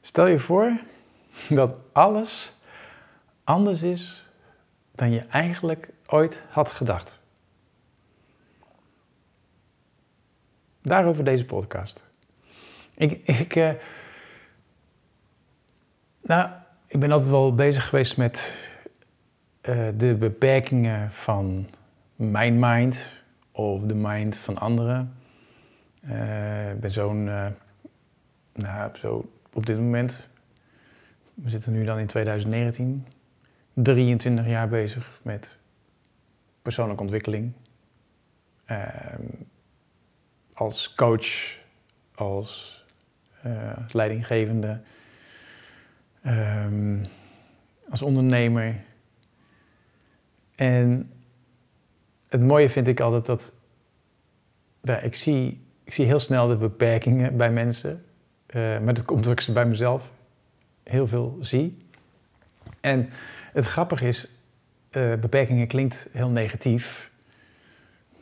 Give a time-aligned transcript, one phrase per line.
[0.00, 0.80] Stel je voor
[1.48, 2.54] dat alles
[3.44, 4.28] anders is
[4.92, 7.20] dan je eigenlijk ooit had gedacht.
[10.82, 12.02] Daarover deze podcast.
[12.94, 13.70] Ik, ik, uh,
[16.22, 16.50] nou,
[16.86, 18.54] ik ben altijd wel bezig geweest met
[19.62, 21.68] uh, de beperkingen van
[22.16, 23.18] mijn mind
[23.52, 25.14] of de mind van anderen.
[26.04, 27.24] Uh, ik ben zo'n,
[28.52, 30.28] nou, zo op dit moment,
[31.34, 33.06] we zitten nu dan in 2019,
[33.72, 35.58] 23 jaar bezig met
[36.62, 37.52] persoonlijke ontwikkeling.
[38.64, 39.22] Ehm,
[40.52, 41.58] als coach,
[42.14, 42.84] als
[43.46, 44.80] uh, leidinggevende,
[46.26, 47.02] um,
[47.88, 48.80] als ondernemer.
[50.54, 51.10] En
[52.28, 53.52] het mooie vind ik altijd dat
[55.02, 58.04] ik, zie, ik zie heel snel de beperkingen bij mensen.
[58.54, 60.10] Uh, maar dat komt omdat ik ze bij mezelf
[60.82, 61.86] heel veel zie.
[62.80, 63.10] En
[63.52, 64.28] het grappige is,
[64.90, 67.10] uh, beperkingen klinkt heel negatief,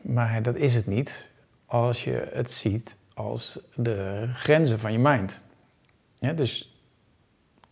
[0.00, 1.30] maar dat is het niet
[1.66, 5.40] als je het ziet als de grenzen van je mind.
[6.34, 6.82] Dus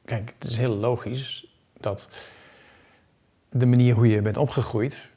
[0.04, 2.08] kijk, het is heel logisch dat
[3.50, 5.10] de manier hoe je bent opgegroeid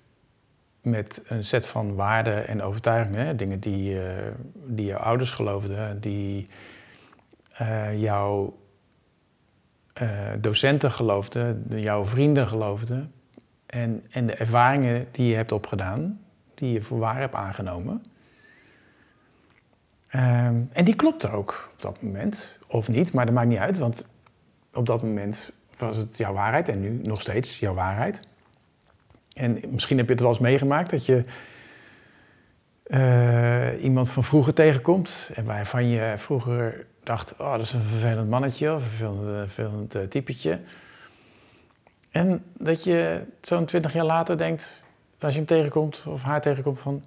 [0.82, 4.02] met een set van waarden en overtuigingen, dingen die, uh,
[4.66, 6.48] die jouw ouders geloofden, die
[7.62, 8.60] uh, jouw
[10.02, 13.14] uh, docenten geloofden, jouw vrienden geloofden
[13.66, 16.20] en, en de ervaringen die je hebt opgedaan,
[16.54, 18.04] die je voor waar hebt aangenomen.
[20.16, 23.78] Um, en die klopte ook op dat moment, of niet, maar dat maakt niet uit,
[23.78, 24.08] want
[24.74, 28.20] op dat moment was het jouw waarheid en nu nog steeds jouw waarheid.
[29.34, 31.24] En misschien heb je het wel eens meegemaakt dat je
[32.90, 38.30] uh, iemand van vroeger tegenkomt en waarvan je vroeger dacht, oh, dat is een vervelend
[38.30, 40.60] mannetje of een vervelend, eh, vervelend uh, typetje.
[42.12, 44.82] En dat je zo'n twintig jaar later denkt,
[45.20, 47.04] als je hem tegenkomt of haar tegenkomt van,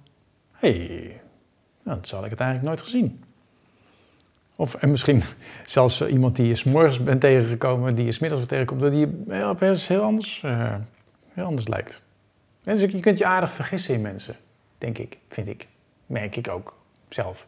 [0.51, 1.21] hé, hey,
[1.83, 3.23] nou, dat zal ik het eigenlijk nooit gezien.
[4.55, 5.23] Of en misschien
[5.65, 10.01] zelfs iemand die je s'morgens bent tegengekomen, die je smiddags weer tegenkomt, die opeens heel
[10.01, 10.41] anders,
[11.33, 12.01] heel anders lijkt.
[12.63, 14.35] En dus je kunt je aardig vergissen in mensen,
[14.77, 15.67] denk ik, vind ik.
[16.13, 16.75] Merk ik ook
[17.09, 17.47] zelf.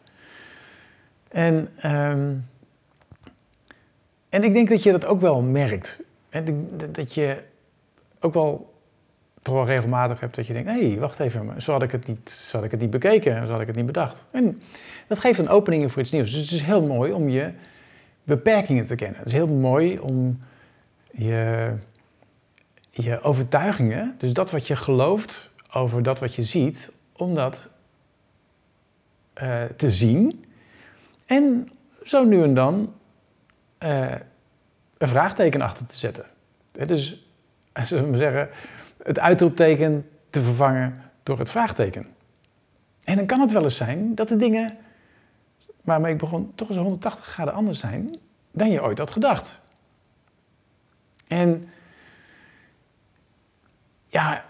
[1.31, 2.47] En, um,
[4.29, 6.01] en ik denk dat je dat ook wel merkt.
[6.91, 7.43] Dat je
[8.19, 8.73] ook wel
[9.41, 12.07] toch wel regelmatig hebt dat je denkt: hé, hey, wacht even, zo had ik het
[12.07, 14.25] niet, zo had ik het niet bekeken, zo had ik het niet bedacht.
[14.31, 14.61] En
[15.07, 16.31] dat geeft een opening voor iets nieuws.
[16.31, 17.51] Dus het is heel mooi om je
[18.23, 19.17] beperkingen te kennen.
[19.17, 20.39] Het is heel mooi om
[21.11, 21.71] je,
[22.91, 27.69] je overtuigingen, dus dat wat je gelooft over dat wat je ziet, om dat
[29.43, 30.45] uh, te zien.
[31.25, 31.69] En
[32.03, 32.93] zo nu en dan
[33.83, 34.11] uh,
[34.97, 36.25] een vraagteken achter te zetten.
[36.71, 37.27] Dus,
[37.81, 38.49] zullen we zeggen,
[39.03, 42.05] het uitroepteken te vervangen door het vraagteken.
[43.03, 44.77] En dan kan het wel eens zijn dat de dingen
[45.81, 48.15] waarmee ik begon toch eens 180 graden anders zijn
[48.51, 49.61] dan je ooit had gedacht.
[51.27, 51.69] En
[54.07, 54.45] ja,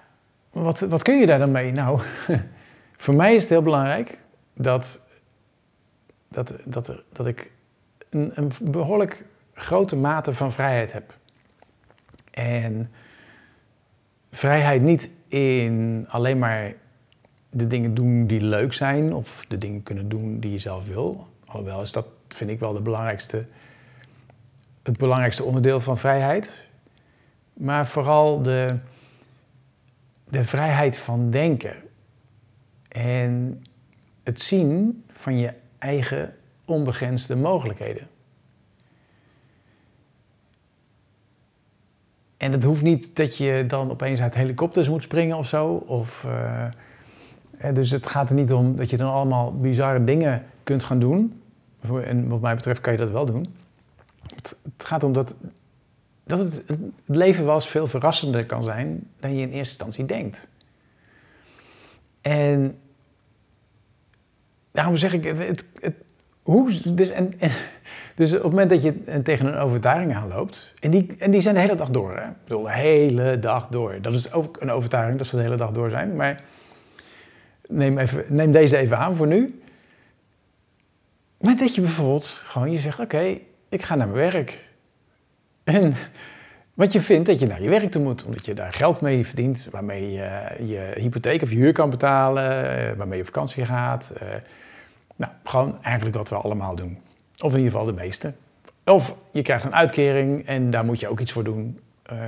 [0.51, 1.71] wat, wat kun je daar dan mee?
[1.71, 2.01] Nou,
[3.03, 4.19] voor mij is het heel belangrijk
[4.55, 4.99] dat,
[6.27, 7.51] dat, dat, dat ik
[8.09, 11.13] een, een behoorlijk grote mate van vrijheid heb.
[12.31, 12.91] En
[14.31, 16.73] vrijheid niet in alleen maar
[17.49, 21.27] de dingen doen die leuk zijn of de dingen kunnen doen die je zelf wil.
[21.45, 23.45] Alhoewel is dat, vind ik wel, de belangrijkste,
[24.83, 26.67] het belangrijkste onderdeel van vrijheid.
[27.53, 28.77] Maar vooral de,
[30.29, 31.75] de vrijheid van denken.
[32.87, 33.63] En
[34.25, 38.07] het zien van je eigen onbegrensde mogelijkheden.
[42.37, 45.73] En het hoeft niet dat je dan opeens uit helikopters moet springen of zo.
[45.73, 50.83] Of, uh, dus het gaat er niet om dat je dan allemaal bizarre dingen kunt
[50.83, 51.41] gaan doen.
[52.03, 53.55] En wat mij betreft kan je dat wel doen.
[54.35, 55.35] Het, gaat om dat,
[56.23, 56.63] dat het,
[57.05, 60.47] leven wel veel verrassender kan zijn dan je in eerste instantie denkt.
[62.21, 62.77] En
[64.75, 65.95] daarom zeg ik, het, het,
[66.41, 67.33] hoe, dus, en,
[68.15, 71.55] dus op het moment dat je tegen een overtuiging aanloopt, en die, en die zijn
[71.55, 72.29] de hele dag door, hè?
[72.45, 73.97] De hele dag door.
[74.01, 76.41] Dat is ook een overtuiging dat ze de hele dag door zijn, maar
[77.67, 79.59] neem, even, neem deze even aan voor nu.
[81.37, 83.37] Maar dat je bijvoorbeeld gewoon je zegt, oké,
[83.69, 84.69] ik ga naar mijn werk.
[85.63, 85.93] En
[86.73, 89.25] wat je vindt dat je naar je werk toe moet, omdat je daar geld mee
[89.25, 93.65] verdient, waarmee je je hypotheek of je huur kan betalen, eh, waarmee je op vakantie
[93.65, 94.13] gaat.
[95.15, 96.97] Nou, gewoon eigenlijk wat we allemaal doen.
[97.39, 98.33] Of in ieder geval de meeste.
[98.85, 101.79] Of je krijgt een uitkering en daar moet je ook iets voor doen.
[102.11, 102.19] Uh,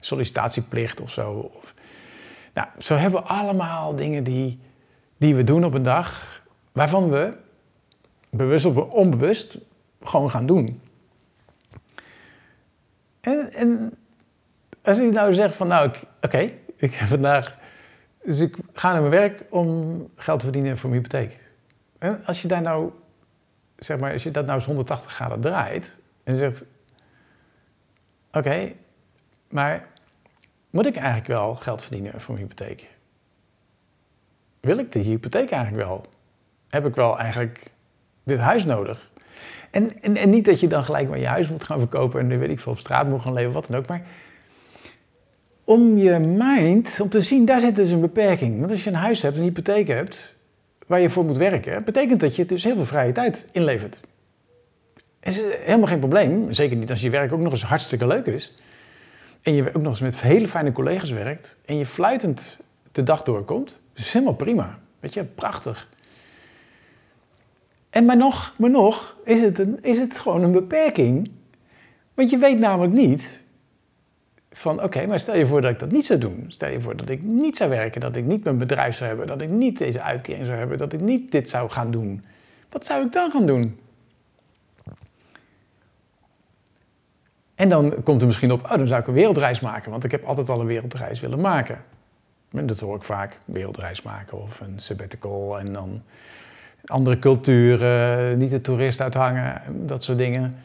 [0.00, 1.50] sollicitatieplicht of zo.
[2.54, 4.60] Nou, zo hebben we allemaal dingen die,
[5.16, 6.42] die we doen op een dag,
[6.72, 7.36] waarvan we
[8.30, 9.58] bewust of onbewust
[10.02, 10.80] gewoon gaan doen.
[13.20, 13.94] En, en
[14.82, 15.90] als ik nou zeg van, nou,
[16.20, 17.58] oké, ik heb vandaag,
[18.24, 21.43] dus ik ga naar mijn werk om geld te verdienen voor mijn hypotheek.
[22.04, 22.90] En als je daar nou,
[23.76, 26.64] zeg maar, als je dat nou eens 180 graden draait en zegt,
[28.32, 28.72] oké,
[29.50, 29.86] maar
[30.70, 32.88] moet ik eigenlijk wel geld verdienen voor mijn hypotheek?
[34.60, 36.06] Wil ik de hypotheek eigenlijk wel?
[36.68, 37.70] Heb ik wel eigenlijk
[38.22, 39.10] dit huis nodig?
[39.70, 42.28] En, en, en niet dat je dan gelijk maar je huis moet gaan verkopen en
[42.28, 43.86] dan weet ik veel op straat moet gaan leven, wat dan ook.
[43.86, 44.02] Maar
[45.64, 48.58] om je mind, om te zien, daar zit dus een beperking.
[48.58, 50.34] Want als je een huis hebt, een hypotheek hebt,
[50.86, 54.00] waar je voor moet werken, betekent dat je dus heel veel vrije tijd inlevert.
[55.20, 58.54] Is helemaal geen probleem, zeker niet als je werk ook nog eens hartstikke leuk is.
[59.42, 62.58] En je ook nog eens met hele fijne collega's werkt en je fluitend
[62.92, 63.80] de dag doorkomt.
[63.92, 64.78] Dus helemaal prima.
[65.00, 65.88] Weet je, prachtig.
[67.90, 71.30] En maar nog, maar nog is, het een, is het gewoon een beperking.
[72.14, 73.42] Want je weet namelijk niet
[74.56, 76.44] van oké, maar stel je voor dat ik dat niet zou doen.
[76.48, 79.26] Stel je voor dat ik niet zou werken, dat ik niet mijn bedrijf zou hebben,
[79.26, 82.24] dat ik niet deze uitkering zou hebben, dat ik niet dit zou gaan doen.
[82.70, 83.78] Wat zou ik dan gaan doen?
[87.54, 90.10] En dan komt er misschien op, oh, dan zou ik een wereldreis maken, want ik
[90.10, 91.84] heb altijd al een wereldreis willen maken.
[92.52, 96.02] En dat hoor ik vaak, wereldreis maken of een sabbatical en dan
[96.84, 100.56] andere culturen, niet de toerist uithangen, dat soort dingen.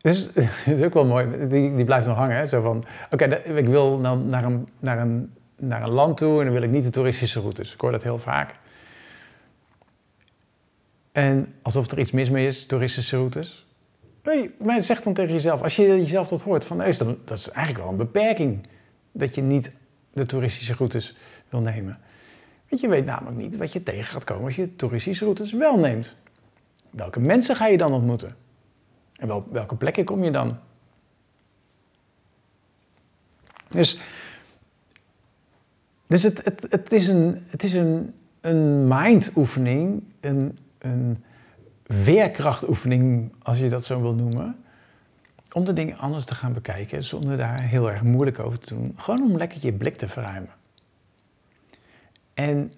[0.00, 0.30] Dus
[0.74, 2.36] is ook wel mooi, die, die blijft nog hangen.
[2.36, 2.46] Hè?
[2.46, 6.44] Zo van, oké, ik wil dan naar een, naar, een, naar een land toe en
[6.44, 7.74] dan wil ik niet de toeristische routes.
[7.74, 8.54] Ik hoor dat heel vaak.
[11.12, 13.66] En alsof er iets mis mee is, toeristische routes.
[14.22, 16.92] Nee, maar zeg dan tegen jezelf, als je jezelf dat hoort, van nee,
[17.24, 18.66] dat is eigenlijk wel een beperking.
[19.12, 19.72] Dat je niet
[20.12, 21.16] de toeristische routes
[21.48, 21.98] wil nemen.
[22.68, 25.78] Want je weet namelijk niet wat je tegen gaat komen als je toeristische routes wel
[25.78, 26.16] neemt.
[26.90, 28.36] Welke mensen ga je dan ontmoeten?
[29.20, 30.58] En wel, welke plekken kom je dan?
[33.68, 33.98] Dus,
[36.06, 41.24] dus het, het, het is een, het is een, een mindoefening, een, een
[41.86, 44.64] veerkrachtoefening, als je dat zo wil noemen.
[45.52, 48.94] Om de dingen anders te gaan bekijken, zonder daar heel erg moeilijk over te doen.
[48.96, 50.54] Gewoon om lekker je blik te verruimen.
[52.34, 52.72] En,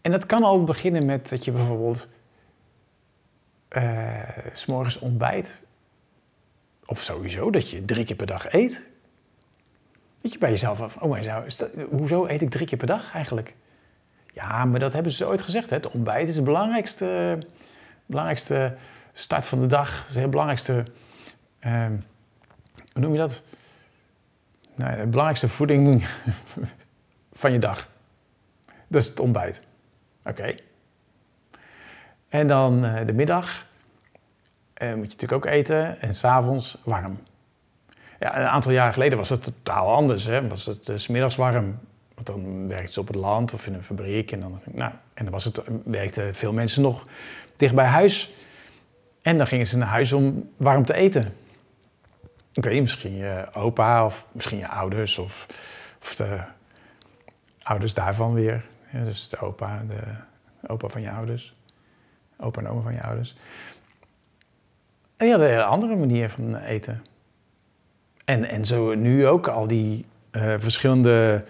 [0.00, 2.08] en dat kan al beginnen met dat je bijvoorbeeld
[3.76, 4.18] uh,
[4.52, 5.62] s'morgens ontbijt.
[6.86, 8.86] Of sowieso dat je drie keer per dag eet.
[10.20, 11.44] Dat je bij jezelf af, oh maar
[11.90, 13.54] hoezo eet ik drie keer per dag eigenlijk?
[14.32, 15.70] Ja, maar dat hebben ze ooit gezegd.
[15.70, 15.76] Hè?
[15.76, 17.38] Het ontbijt is de belangrijkste,
[18.06, 18.76] belangrijkste
[19.12, 20.08] start van de dag.
[20.12, 20.84] Het belangrijkste,
[21.60, 21.86] uh,
[22.92, 23.42] hoe noem je dat?
[24.74, 26.06] Nou, de belangrijkste voeding
[27.32, 27.88] van je dag.
[28.88, 29.62] Dat is het ontbijt.
[30.24, 30.54] Oké.
[32.36, 33.66] En dan uh, de middag
[34.82, 37.18] uh, moet je natuurlijk ook eten en s'avonds warm.
[38.20, 40.24] Ja, een aantal jaren geleden was het totaal anders.
[40.24, 40.48] Hè?
[40.48, 41.78] Was het s middags warm.
[42.14, 44.32] Want dan werkten ze op het land of in een fabriek.
[44.32, 47.06] En dan, nou, en was het, werkten veel mensen nog
[47.56, 48.34] dicht bij huis.
[49.22, 51.34] En dan gingen ze naar huis om warm te eten.
[52.52, 55.46] Ik weet misschien je opa of misschien je ouders of,
[56.02, 56.38] of de
[57.62, 58.64] ouders daarvan weer.
[58.90, 60.02] Dus de opa, de
[60.68, 61.55] opa van je ouders.
[62.38, 63.36] Opa en oma van je ouders.
[65.16, 67.02] En die hadden een hele andere manier van eten.
[68.24, 71.44] En, en zo nu ook al die uh, verschillende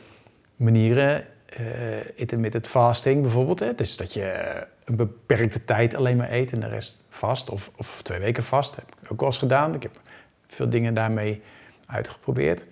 [0.57, 1.25] manieren.
[1.61, 3.61] Uh, intermittent fasting bijvoorbeeld.
[3.61, 3.75] Hè?
[3.75, 7.51] Dus dat je een beperkte tijd alleen maar eet en de rest vast.
[7.51, 8.77] Of, of twee weken vast.
[8.77, 9.75] heb ik ook wel eens gedaan.
[9.75, 10.01] Ik heb
[10.47, 11.43] veel dingen daarmee
[11.87, 12.65] uitgeprobeerd.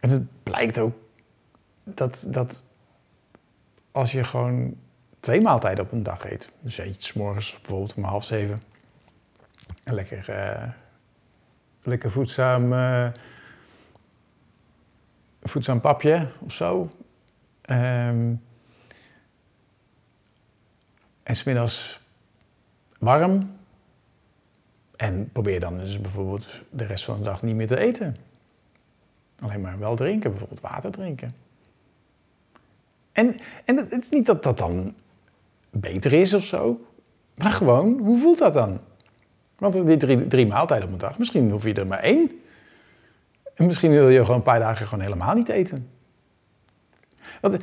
[0.00, 0.94] En het blijkt ook
[1.84, 2.62] dat, dat
[3.92, 4.76] als je gewoon
[5.26, 6.48] twee maaltijden op een dag eet.
[6.60, 8.62] Dus eet je morgens bijvoorbeeld om half zeven.
[9.84, 10.68] Een lekker, uh,
[11.82, 13.08] lekker voedzaam, uh,
[15.42, 16.88] voedzaam papje of zo.
[17.70, 18.42] Um,
[21.22, 22.00] en smiddags
[22.98, 23.56] warm.
[24.96, 28.16] En probeer dan dus bijvoorbeeld de rest van de dag niet meer te eten.
[29.40, 31.30] Alleen maar wel drinken, bijvoorbeeld water drinken.
[33.12, 34.94] En, en het is niet dat dat dan
[35.80, 36.80] beter is of zo.
[37.36, 38.80] Maar gewoon, hoe voelt dat dan?
[39.58, 42.30] Want die drie, drie maaltijden op een dag, misschien hoef je er maar één.
[43.54, 45.90] En misschien wil je gewoon een paar dagen gewoon helemaal niet eten.
[47.40, 47.56] Want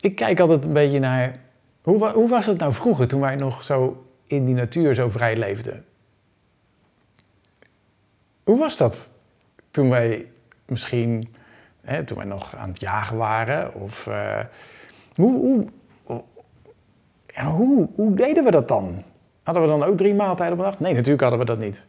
[0.00, 1.38] ik kijk altijd een beetje naar.
[1.82, 5.36] Hoe, hoe was het nou vroeger toen wij nog zo in die natuur zo vrij
[5.36, 5.84] leefden.
[8.44, 9.10] Hoe was dat
[9.70, 10.26] toen wij
[10.66, 11.34] misschien,
[11.80, 13.74] hè, toen wij nog aan het jagen waren?
[13.74, 14.40] Of uh,
[15.14, 15.66] hoe, hoe,
[17.46, 19.02] hoe, deden we dat dan?
[19.42, 20.80] Hadden we dan ook drie maaltijden op dag?
[20.80, 21.86] Nee, natuurlijk hadden we dat niet.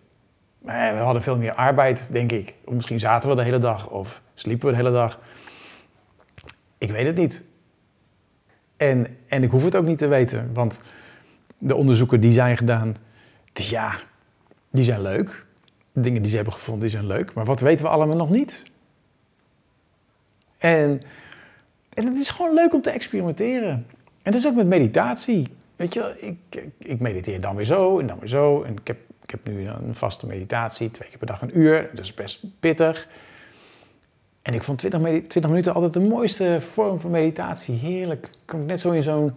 [0.61, 2.55] Maar we hadden veel meer arbeid, denk ik.
[2.65, 5.19] Of misschien zaten we de hele dag of sliepen we de hele dag.
[6.77, 7.43] Ik weet het niet.
[8.77, 10.79] En, en ik hoef het ook niet te weten, want
[11.57, 12.95] de onderzoeken die zijn gedaan,
[13.53, 13.95] ja,
[14.69, 15.45] die zijn leuk.
[15.91, 17.33] De dingen die ze hebben gevonden, die zijn leuk.
[17.33, 18.63] Maar wat weten we allemaal nog niet?
[20.57, 21.01] En,
[21.93, 23.87] en het is gewoon leuk om te experimenteren.
[24.29, 25.47] En dat is ook met meditatie.
[25.75, 28.63] Weet je, ik, ik mediteer dan weer zo en dan weer zo.
[28.63, 31.89] En ik heb, ik heb nu een vaste meditatie, twee keer per dag een uur.
[31.93, 33.07] Dat is best pittig.
[34.41, 37.75] En ik vond 20, 20 minuten altijd de mooiste vorm van meditatie.
[37.75, 38.29] Heerlijk.
[38.45, 39.35] Kom ik net zo in zo'n,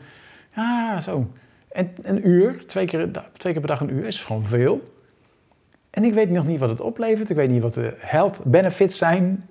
[0.55, 1.31] ja, zo.
[1.69, 4.83] En een uur, twee keer, twee keer per dag een uur, is gewoon veel.
[5.91, 7.31] En ik weet nog niet wat het oplevert.
[7.31, 9.49] Ik weet niet wat de health benefits zijn.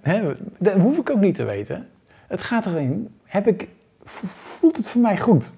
[0.58, 1.88] Dat hoef ik ook niet te weten.
[2.28, 3.10] Het gaat erin.
[3.24, 3.68] Heb ik,
[4.04, 5.52] voelt het voor mij goed?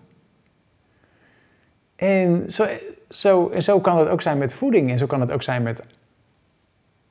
[1.96, 2.68] En zo,
[3.10, 4.92] zo, zo kan het ook zijn met voeding.
[4.92, 5.84] En zo kan het ook zijn met,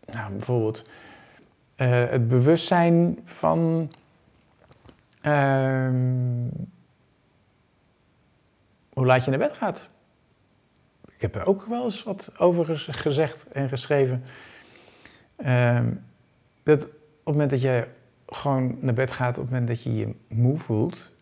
[0.04, 0.88] nou, bijvoorbeeld
[1.76, 3.92] uh, het bewustzijn van.
[5.22, 5.90] Uh,
[8.92, 9.88] hoe laat je naar bed gaat.
[11.14, 14.24] Ik heb er ook wel eens wat over gezegd en geschreven.
[15.36, 15.80] Uh,
[16.62, 17.86] dat op het moment dat je
[18.26, 21.12] gewoon naar bed gaat, op het moment dat je je moe voelt,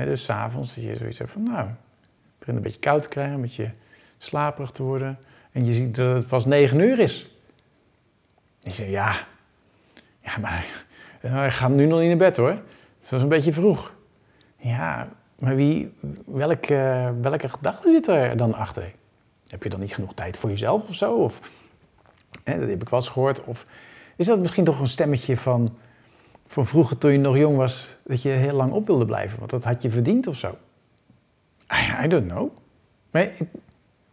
[0.00, 1.74] hè, dus s'avonds, dat je zoiets hebt van, nou, ik
[2.38, 3.70] begin een beetje koud te krijgen, een beetje
[4.18, 5.18] slaperig te worden,
[5.52, 7.30] en je ziet dat het pas negen uur is.
[8.58, 9.26] Je zegt, ja,
[10.20, 10.66] ja, maar
[11.24, 12.58] uh, ik ga nu nog niet naar bed hoor.
[13.00, 13.94] Dat is een beetje vroeg.
[14.56, 15.94] Ja, maar wie,
[16.26, 18.92] welke, welke gedachten zit er dan achter?
[19.48, 21.14] Heb je dan niet genoeg tijd voor jezelf of zo?
[21.14, 21.50] Of,
[22.44, 23.44] hè, dat heb ik wel eens gehoord.
[23.44, 23.66] Of
[24.16, 25.76] is dat misschien toch een stemmetje van,
[26.50, 29.38] van vroeger toen je nog jong was, dat je heel lang op wilde blijven?
[29.38, 30.58] Want dat had je verdiend of zo?
[31.72, 32.50] I, I don't know.
[33.10, 33.30] Maar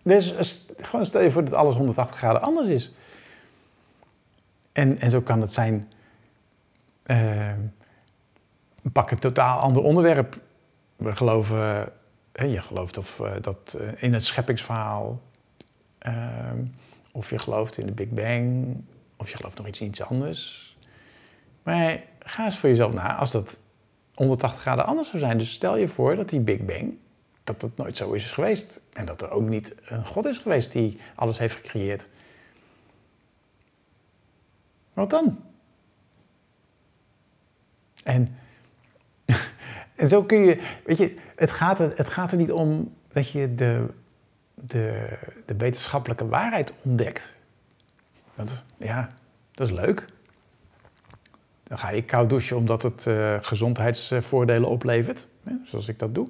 [0.03, 2.93] dus, gewoon stel je voor dat alles 180 graden anders is.
[4.71, 5.91] En, en zo kan het zijn
[7.05, 7.51] uh,
[8.91, 10.39] pak een totaal ander onderwerp.
[10.95, 11.91] We geloven,
[12.33, 15.21] je gelooft of, uh, dat uh, in het scheppingsverhaal,
[17.11, 18.77] of je gelooft in de Big Bang,
[19.15, 20.77] of je gelooft nog iets, iets anders.
[21.63, 21.99] Maar
[22.29, 23.59] ga eens voor jezelf na, als dat
[24.13, 25.37] 180 graden anders zou zijn.
[25.37, 26.97] Dus stel je voor dat die Big Bang,
[27.43, 28.81] dat dat nooit zo is geweest.
[28.93, 32.07] En dat er ook niet een God is geweest die alles heeft gecreëerd.
[34.93, 35.43] Wat dan?
[38.03, 38.37] En,
[39.95, 43.31] en zo kun je, weet je, het gaat er, het gaat er niet om dat
[43.31, 43.85] je de,
[44.53, 47.35] de, de wetenschappelijke waarheid ontdekt.
[48.35, 49.13] Dat, ja,
[49.51, 50.05] dat is leuk.
[51.67, 56.27] Dan ga je koud douchen omdat het uh, gezondheidsvoordelen oplevert, hè, zoals ik dat doe.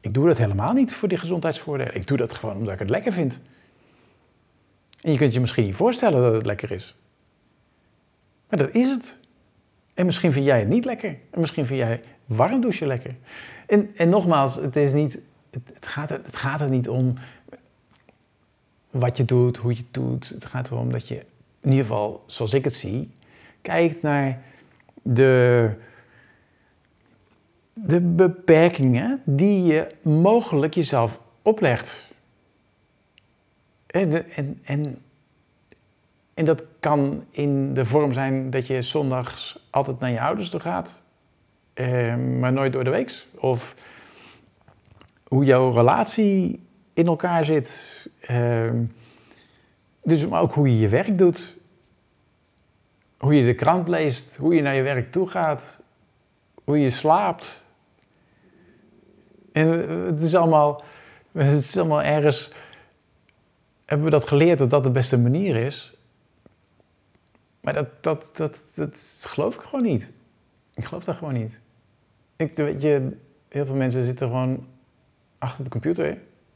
[0.00, 1.94] Ik doe dat helemaal niet voor die gezondheidsvoordelen.
[1.94, 3.40] Ik doe dat gewoon omdat ik het lekker vind.
[5.00, 6.96] En je kunt je misschien niet voorstellen dat het lekker is.
[8.48, 9.18] Maar dat is het.
[9.94, 11.16] En misschien vind jij het niet lekker.
[11.30, 13.14] En misschien vind jij warm douchen lekker.
[13.66, 15.18] En, en nogmaals, het, is niet,
[15.50, 17.14] het, gaat het gaat er niet om
[18.90, 20.28] wat je doet, hoe je het doet.
[20.28, 21.14] Het gaat erom dat je,
[21.60, 23.10] in ieder geval zoals ik het zie,
[23.64, 24.42] kijkt naar
[25.02, 25.70] de,
[27.72, 32.12] de beperkingen die je mogelijk jezelf oplegt.
[33.86, 34.98] En, en, en
[36.34, 40.60] en dat kan in de vorm zijn dat je zondags altijd naar je ouders toe
[40.60, 41.02] gaat,
[41.74, 43.26] eh, maar nooit door de week.
[43.34, 43.74] Of
[45.24, 46.60] hoe jouw relatie
[46.92, 48.08] in elkaar zit.
[48.20, 48.70] Eh,
[50.02, 51.56] dus maar ook hoe je je werk doet.
[53.24, 55.80] Hoe je de krant leest, hoe je naar je werk toe gaat,
[56.64, 57.64] hoe je slaapt.
[59.52, 59.68] En
[60.06, 60.82] het is allemaal,
[61.32, 62.52] het is allemaal ergens.
[63.84, 65.96] Hebben we dat geleerd dat dat de beste manier is?
[67.60, 70.12] Maar dat, dat, dat, dat geloof ik gewoon niet.
[70.74, 71.60] Ik geloof dat gewoon niet.
[72.36, 73.16] Ik, weet je,
[73.48, 74.66] heel veel mensen zitten gewoon
[75.38, 76.06] achter de computer.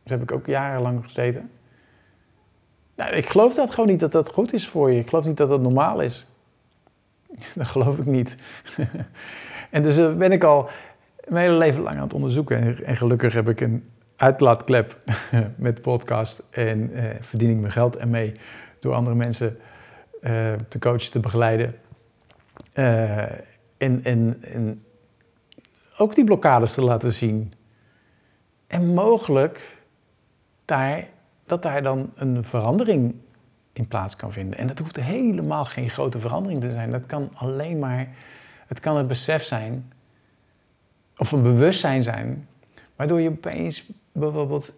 [0.02, 1.50] Daar heb ik ook jarenlang gezeten.
[2.96, 5.00] Nou, ik geloof dat gewoon niet dat dat goed is voor je.
[5.00, 6.26] Ik geloof niet dat dat normaal is.
[7.54, 8.36] Dat geloof ik niet.
[9.70, 10.68] en dus eh, ben ik al
[11.28, 12.84] mijn hele leven lang aan het onderzoeken.
[12.84, 14.96] En, gelukkig heb ik een uitlaatklep
[15.56, 16.42] met podcast.
[16.50, 18.32] En eh, verdien ik mijn geld ermee
[18.80, 19.58] door andere mensen
[20.22, 21.74] uh, te coachen, te begeleiden.
[22.74, 23.22] Uh,
[23.76, 24.82] en, en
[25.96, 27.52] ook die blokkades te laten zien.
[28.66, 29.76] En mogelijk
[30.64, 31.06] daar,
[31.46, 33.14] dat daar dan een verandering
[33.78, 34.58] in plaats kan vinden.
[34.58, 36.90] En dat hoeft helemaal geen grote verandering te zijn.
[36.90, 38.08] Dat kan alleen maar,
[38.66, 39.92] het kan het besef zijn,
[41.16, 42.48] of een bewustzijn zijn,
[42.96, 44.74] waardoor je opeens bijvoorbeeld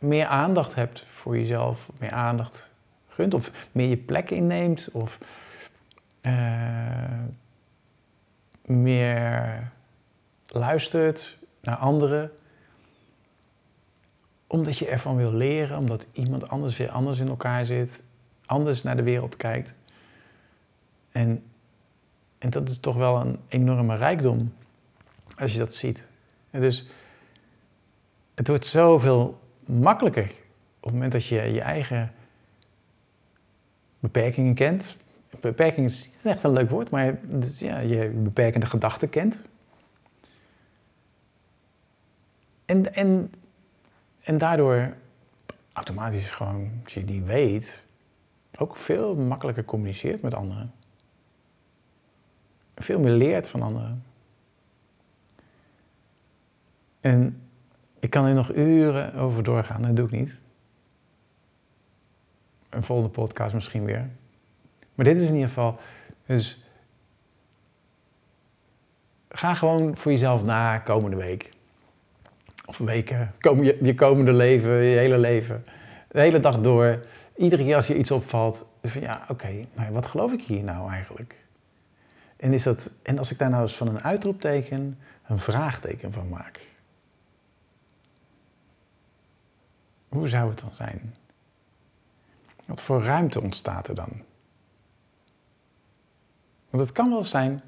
[0.00, 2.70] meer aandacht hebt voor jezelf, meer aandacht
[3.08, 5.18] gunt, of meer je plek inneemt, of
[6.22, 7.20] uh,
[8.64, 9.62] meer
[10.46, 12.30] luistert naar anderen.
[14.46, 18.02] Omdat je ervan wil leren, omdat iemand anders weer anders in elkaar zit,
[18.46, 19.74] anders naar de wereld kijkt.
[21.12, 21.42] En,
[22.38, 24.52] en dat is toch wel een enorme rijkdom
[25.38, 26.06] als je dat ziet.
[26.50, 26.86] En dus
[28.34, 30.24] het wordt zoveel makkelijker
[30.80, 32.12] op het moment dat je je eigen
[33.98, 34.96] beperkingen kent.
[35.40, 39.42] Beperking is echt een leuk woord, maar dus ja, je beperkende gedachten kent.
[42.64, 43.32] En, en,
[44.22, 44.94] en daardoor
[45.72, 47.83] automatisch gewoon, als je die weet,
[48.58, 50.72] ook veel makkelijker communiceert met anderen.
[52.76, 54.04] Veel meer leert van anderen.
[57.00, 57.40] En
[58.00, 60.40] ik kan er nog uren over doorgaan, dat doe ik niet.
[62.68, 64.08] Een volgende podcast misschien weer.
[64.94, 65.78] Maar dit is in ieder geval.
[66.26, 66.62] Dus
[69.28, 71.50] ga gewoon voor jezelf na komende week.
[72.66, 75.64] Of weken, je, je komende leven, je hele leven.
[76.08, 77.00] De hele dag door.
[77.36, 80.90] Iedere keer als je iets opvalt, van ja, oké, maar wat geloof ik hier nou
[80.90, 81.44] eigenlijk?
[82.36, 86.28] En, is dat, en als ik daar nou eens van een uitroepteken een vraagteken van
[86.28, 86.60] maak.
[90.08, 91.14] Hoe zou het dan zijn?
[92.66, 94.22] Wat voor ruimte ontstaat er dan?
[96.70, 97.62] Want het kan wel zijn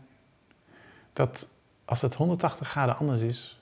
[1.12, 1.48] dat
[1.84, 3.60] als het 180 graden anders is,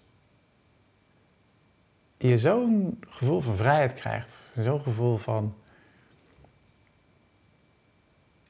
[2.17, 5.55] je zo'n gevoel van vrijheid krijgt, zo'n gevoel van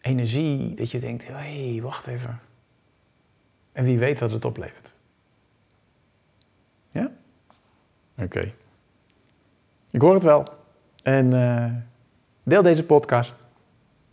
[0.04, 2.40] energie, dat je denkt, hé, hey, wacht even.
[3.72, 4.94] En wie weet wat het oplevert.
[6.90, 7.10] Ja?
[8.18, 8.52] Oké.
[9.90, 10.44] Ik hoor het wel.
[11.02, 11.72] En uh,
[12.42, 13.36] deel deze podcast.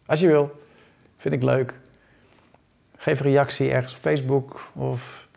[0.05, 0.61] Als je wil.
[1.17, 1.79] Vind ik leuk.
[2.97, 5.27] Geef een reactie ergens op Facebook of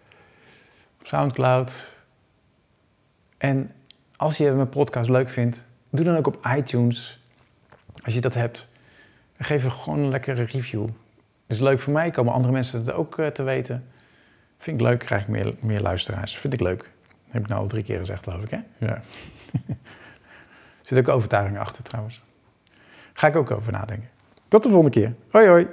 [1.00, 1.94] op Soundcloud.
[3.36, 3.72] En
[4.16, 7.20] als je mijn podcast leuk vindt, doe dan ook op iTunes.
[8.04, 8.72] Als je dat hebt,
[9.38, 10.86] geef gewoon een lekkere review.
[10.86, 13.88] Dat is leuk voor mij, komen andere mensen het ook uh, te weten.
[14.58, 16.36] Vind ik leuk, krijg ik meer, meer luisteraars.
[16.36, 16.78] Vind ik leuk.
[16.78, 18.58] Dat heb ik nou al drie keer gezegd, geloof ik, hè?
[18.78, 19.02] Ja.
[20.84, 22.22] Er zit ook overtuiging achter trouwens.
[23.12, 24.08] Ga ik ook over nadenken.
[24.48, 25.14] Tot de volgende keer.
[25.30, 25.66] Hoi hoi.